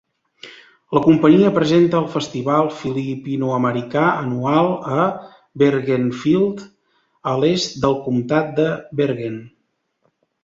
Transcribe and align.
La 0.97 1.01
companyia 1.07 1.49
presenta 1.57 1.97
el 2.03 2.07
Festival 2.13 2.69
filipino-americà 2.77 4.05
anual 4.21 4.71
a 5.03 5.05
Bergenfield, 5.63 6.65
a 7.33 7.35
l'est 7.43 7.77
del 7.85 7.99
Comtat 8.07 8.49
de 8.61 8.67
Bergen. 9.03 9.37